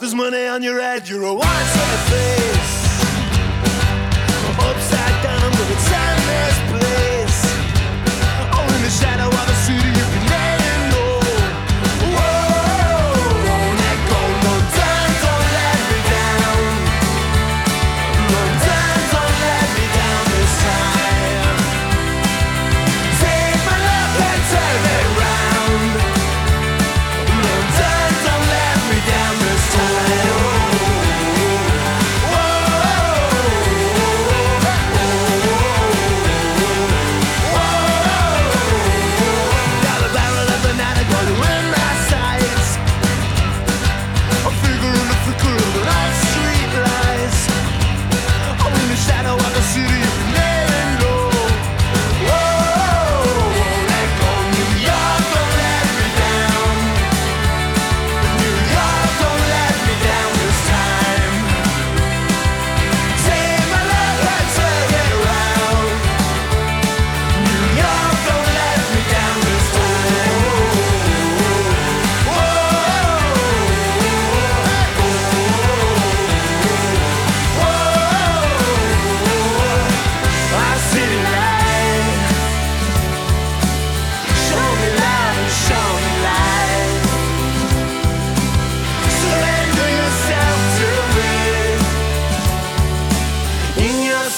There's 0.00 0.14
money 0.14 0.46
on 0.46 0.62
your 0.62 0.80
head, 0.80 1.08
you're 1.08 1.24
a 1.24 1.34
one-set 1.34 1.98
face. 2.08 2.74
Upside 4.58 5.22
down, 5.22 5.50
but 5.50 5.70
it's 5.70 5.90
endless 5.90 6.58
place. 6.70 6.93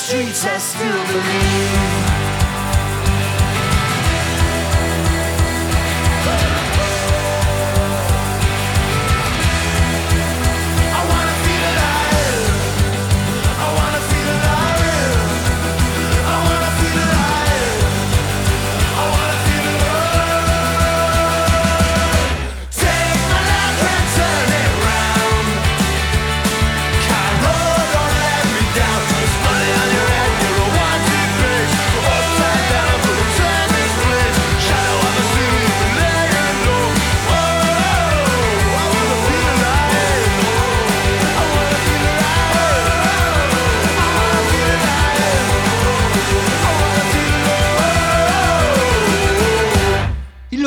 Streets, 0.07 0.45
I 0.47 0.59
still 0.59 1.05
believe. 1.09 2.16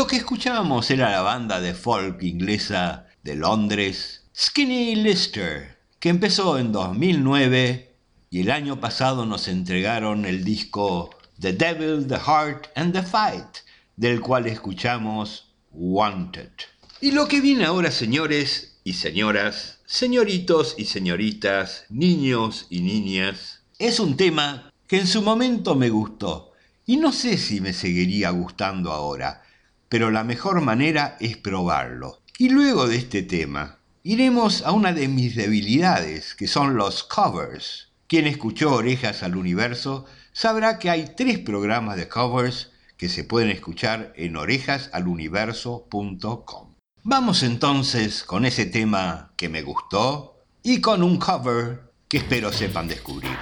Que 0.09 0.15
escuchábamos 0.15 0.89
era 0.89 1.11
la 1.11 1.21
banda 1.21 1.61
de 1.61 1.75
folk 1.75 2.23
inglesa 2.23 3.05
de 3.21 3.35
Londres, 3.35 4.23
Skinny 4.35 4.95
Lister, 4.95 5.77
que 5.99 6.09
empezó 6.09 6.57
en 6.57 6.71
2009 6.71 7.95
y 8.31 8.39
el 8.39 8.49
año 8.49 8.79
pasado 8.79 9.27
nos 9.27 9.47
entregaron 9.47 10.25
el 10.25 10.43
disco 10.43 11.11
The 11.39 11.53
Devil, 11.53 12.07
The 12.07 12.17
Heart 12.17 12.69
and 12.75 12.93
The 12.93 13.03
Fight, 13.03 13.57
del 13.97 14.19
cual 14.19 14.47
escuchamos 14.47 15.53
Wanted. 15.71 16.53
Y 17.01 17.11
lo 17.11 17.27
que 17.27 17.39
viene 17.39 17.65
ahora, 17.65 17.91
señores 17.91 18.79
y 18.83 18.93
señoras, 18.93 19.77
señoritos 19.85 20.73
y 20.79 20.85
señoritas, 20.85 21.85
niños 21.89 22.65
y 22.71 22.81
niñas, 22.81 23.61
es 23.77 23.99
un 23.99 24.17
tema 24.17 24.73
que 24.87 24.97
en 24.97 25.05
su 25.05 25.21
momento 25.21 25.75
me 25.75 25.91
gustó 25.91 26.53
y 26.87 26.97
no 26.97 27.11
sé 27.11 27.37
si 27.37 27.61
me 27.61 27.73
seguiría 27.73 28.31
gustando 28.31 28.91
ahora, 28.91 29.43
pero 29.89 30.11
la 30.11 30.23
mejor 30.23 30.61
manera 30.61 31.17
es 31.19 31.35
probarlo. 31.35 32.21
Y 32.37 32.49
luego 32.49 32.87
de 32.87 32.97
este 32.97 33.23
tema, 33.23 33.79
iremos 34.03 34.61
a 34.61 34.71
una 34.71 34.93
de 34.93 35.07
mis 35.07 35.35
debilidades, 35.35 36.35
que 36.35 36.47
son 36.47 36.77
los 36.77 37.03
covers. 37.03 37.89
Quien 38.07 38.27
escuchó 38.27 38.73
Orejas 38.73 39.23
al 39.23 39.35
Universo 39.35 40.05
sabrá 40.31 40.79
que 40.79 40.89
hay 40.89 41.13
tres 41.17 41.39
programas 41.39 41.97
de 41.97 42.07
covers 42.07 42.71
que 42.97 43.09
se 43.09 43.23
pueden 43.23 43.49
escuchar 43.49 44.13
en 44.15 44.37
orejasaluniverso.com. 44.37 46.75
Vamos 47.03 47.43
entonces 47.43 48.23
con 48.23 48.45
ese 48.45 48.65
tema 48.65 49.31
que 49.35 49.49
me 49.49 49.61
gustó 49.61 50.43
y 50.63 50.81
con 50.81 51.01
un 51.01 51.17
cover 51.17 51.91
que 52.07 52.17
espero 52.17 52.51
sepan 52.51 52.87
descubrir. 52.87 53.37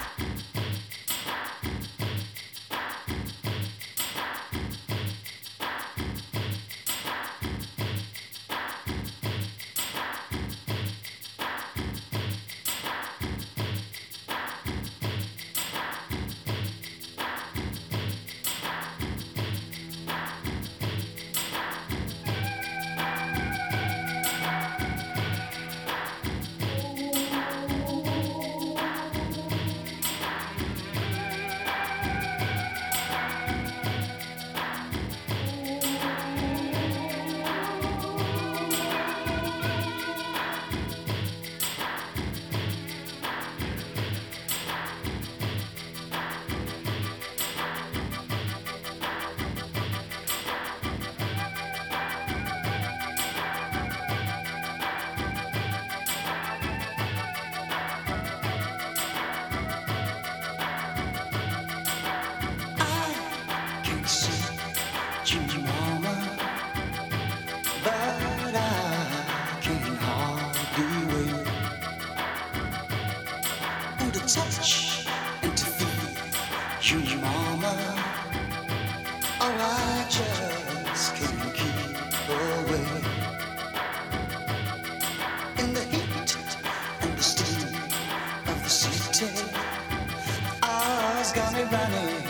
Got 91.37 91.53
me 91.53 91.61
running 91.61 92.25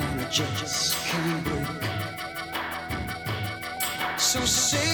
and 0.00 0.20
I 0.20 0.28
just 0.28 0.96
can't 1.06 1.44
break. 1.44 1.66
So 4.18 4.40
say 4.40 4.87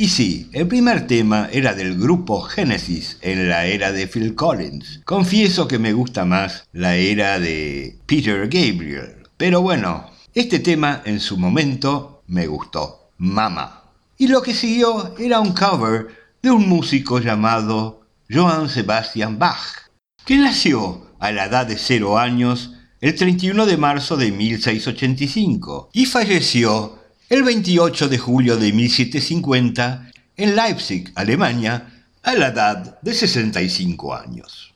Y 0.00 0.08
sí, 0.08 0.48
el 0.54 0.66
primer 0.66 1.06
tema 1.06 1.50
era 1.52 1.74
del 1.74 1.98
grupo 1.98 2.40
Genesis 2.40 3.18
en 3.20 3.50
la 3.50 3.66
era 3.66 3.92
de 3.92 4.06
Phil 4.06 4.34
Collins. 4.34 5.02
Confieso 5.04 5.68
que 5.68 5.78
me 5.78 5.92
gusta 5.92 6.24
más 6.24 6.66
la 6.72 6.96
era 6.96 7.38
de 7.38 7.98
Peter 8.06 8.48
Gabriel. 8.48 9.28
Pero 9.36 9.60
bueno, 9.60 10.08
este 10.32 10.58
tema 10.58 11.02
en 11.04 11.20
su 11.20 11.36
momento 11.36 12.22
me 12.28 12.46
gustó. 12.46 13.10
Mama. 13.18 13.82
Y 14.16 14.28
lo 14.28 14.40
que 14.40 14.54
siguió 14.54 15.14
era 15.18 15.38
un 15.38 15.52
cover 15.52 16.06
de 16.40 16.50
un 16.50 16.66
músico 16.66 17.18
llamado 17.18 18.06
Johann 18.30 18.70
Sebastian 18.70 19.38
Bach, 19.38 19.90
que 20.24 20.38
nació 20.38 21.08
a 21.18 21.30
la 21.30 21.44
edad 21.44 21.66
de 21.66 21.76
0 21.76 22.18
años 22.18 22.72
el 23.02 23.14
31 23.14 23.66
de 23.66 23.76
marzo 23.76 24.16
de 24.16 24.32
1685 24.32 25.90
y 25.92 26.06
falleció 26.06 26.99
el 27.30 27.44
28 27.44 28.08
de 28.08 28.18
julio 28.18 28.56
de 28.56 28.72
1750 28.72 30.10
en 30.36 30.56
Leipzig, 30.56 31.12
Alemania, 31.14 32.04
a 32.24 32.34
la 32.34 32.48
edad 32.48 33.00
de 33.02 33.14
65 33.14 34.16
años. 34.16 34.74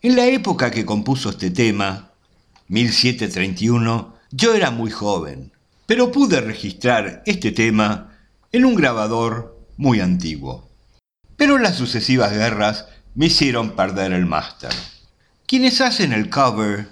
En 0.00 0.16
la 0.16 0.26
época 0.26 0.72
que 0.72 0.84
compuso 0.84 1.30
este 1.30 1.52
tema, 1.52 2.10
1731, 2.66 4.16
yo 4.32 4.52
era 4.52 4.72
muy 4.72 4.90
joven, 4.90 5.52
pero 5.86 6.10
pude 6.10 6.40
registrar 6.40 7.22
este 7.24 7.52
tema 7.52 8.18
en 8.50 8.64
un 8.64 8.74
grabador 8.74 9.64
muy 9.76 10.00
antiguo. 10.00 10.68
Pero 11.36 11.56
las 11.58 11.76
sucesivas 11.76 12.32
guerras 12.32 12.86
me 13.14 13.26
hicieron 13.26 13.76
perder 13.76 14.12
el 14.12 14.26
máster. 14.26 14.72
Quienes 15.46 15.80
hacen 15.80 16.12
el 16.12 16.30
cover 16.30 16.88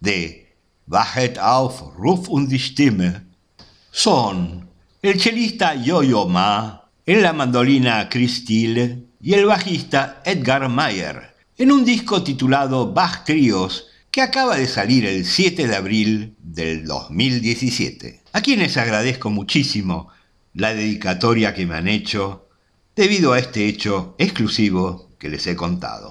de 0.00 0.56
Wachet 0.86 1.36
auf, 1.36 1.82
Ruf 1.98 2.30
und 2.30 2.48
die 2.50 2.58
Stimme 2.58 3.23
son 3.96 4.68
el 5.02 5.20
chelista 5.20 5.76
Yo-Yo 5.76 6.26
Ma, 6.26 6.90
en 7.06 7.22
la 7.22 7.32
mandolina 7.32 8.08
Chris 8.08 8.44
y 8.50 9.34
el 9.34 9.46
bajista 9.46 10.20
Edgar 10.24 10.68
Mayer, 10.68 11.32
en 11.56 11.70
un 11.70 11.84
disco 11.84 12.24
titulado 12.24 12.92
Bach 12.92 13.24
Tríos 13.24 13.86
que 14.10 14.20
acaba 14.20 14.56
de 14.56 14.66
salir 14.66 15.06
el 15.06 15.24
7 15.24 15.68
de 15.68 15.76
abril 15.76 16.34
del 16.40 16.86
2017, 16.86 18.22
a 18.32 18.40
quienes 18.40 18.76
agradezco 18.76 19.30
muchísimo 19.30 20.08
la 20.54 20.74
dedicatoria 20.74 21.54
que 21.54 21.64
me 21.64 21.76
han 21.76 21.86
hecho 21.86 22.48
debido 22.96 23.32
a 23.32 23.38
este 23.38 23.68
hecho 23.68 24.16
exclusivo 24.18 25.08
que 25.20 25.28
les 25.28 25.46
he 25.46 25.54
contado. 25.54 26.10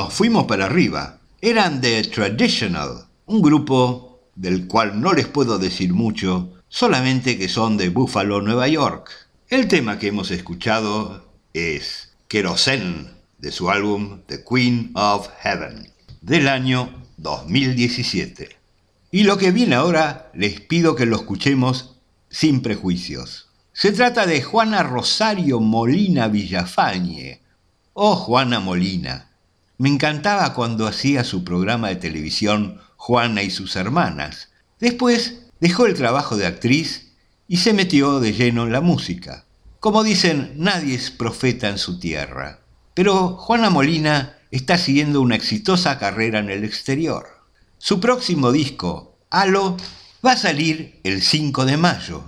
nos 0.00 0.14
fuimos 0.14 0.46
para 0.46 0.64
arriba. 0.64 1.20
Eran 1.42 1.82
The 1.82 2.04
Traditional, 2.04 3.06
un 3.26 3.42
grupo 3.42 4.22
del 4.34 4.66
cual 4.66 4.98
no 4.98 5.12
les 5.12 5.26
puedo 5.26 5.58
decir 5.58 5.92
mucho, 5.92 6.54
solamente 6.68 7.36
que 7.36 7.50
son 7.50 7.76
de 7.76 7.90
Buffalo, 7.90 8.40
Nueva 8.40 8.66
York. 8.66 9.10
El 9.50 9.68
tema 9.68 9.98
que 9.98 10.06
hemos 10.06 10.30
escuchado 10.30 11.30
es 11.52 12.14
Kerosene, 12.28 13.10
de 13.36 13.52
su 13.52 13.68
álbum 13.68 14.22
The 14.26 14.42
Queen 14.42 14.92
of 14.94 15.28
Heaven, 15.42 15.92
del 16.22 16.48
año 16.48 17.04
2017. 17.18 18.56
Y 19.10 19.24
lo 19.24 19.36
que 19.36 19.52
viene 19.52 19.74
ahora 19.74 20.30
les 20.32 20.62
pido 20.62 20.96
que 20.96 21.04
lo 21.04 21.16
escuchemos 21.16 21.96
sin 22.30 22.62
prejuicios, 22.62 23.48
Se 23.74 23.92
trata 23.92 24.24
de 24.24 24.40
Juana 24.40 24.82
Rosario 24.82 25.60
Molina 25.60 26.28
Villafañe. 26.28 27.42
Oh, 27.92 28.16
Juana 28.16 28.60
Molina. 28.60 29.29
Me 29.80 29.88
encantaba 29.88 30.52
cuando 30.52 30.86
hacía 30.86 31.24
su 31.24 31.42
programa 31.42 31.88
de 31.88 31.96
televisión 31.96 32.82
Juana 32.96 33.42
y 33.42 33.50
sus 33.50 33.76
hermanas. 33.76 34.50
Después 34.78 35.46
dejó 35.58 35.86
el 35.86 35.94
trabajo 35.94 36.36
de 36.36 36.44
actriz 36.44 37.14
y 37.48 37.56
se 37.56 37.72
metió 37.72 38.20
de 38.20 38.34
lleno 38.34 38.64
en 38.64 38.72
la 38.72 38.82
música. 38.82 39.46
Como 39.78 40.02
dicen, 40.04 40.52
nadie 40.56 40.96
es 40.96 41.10
profeta 41.10 41.70
en 41.70 41.78
su 41.78 41.98
tierra. 41.98 42.60
Pero 42.92 43.38
Juana 43.38 43.70
Molina 43.70 44.36
está 44.50 44.76
siguiendo 44.76 45.22
una 45.22 45.36
exitosa 45.36 45.98
carrera 45.98 46.40
en 46.40 46.50
el 46.50 46.62
exterior. 46.62 47.26
Su 47.78 48.00
próximo 48.00 48.52
disco, 48.52 49.16
Halo, 49.30 49.78
va 50.22 50.32
a 50.32 50.36
salir 50.36 51.00
el 51.04 51.22
5 51.22 51.64
de 51.64 51.78
mayo, 51.78 52.24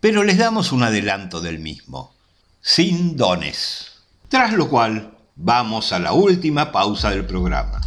pero 0.00 0.22
les 0.22 0.36
damos 0.36 0.70
un 0.70 0.82
adelanto 0.82 1.40
del 1.40 1.60
mismo, 1.60 2.14
sin 2.60 3.16
dones. 3.16 3.86
Tras 4.28 4.52
lo 4.52 4.68
cual, 4.68 5.13
vamos 5.36 5.92
a 5.92 5.98
la 5.98 6.12
última 6.12 6.72
pausa 6.72 7.10
del 7.10 7.26
programa. 7.26 7.80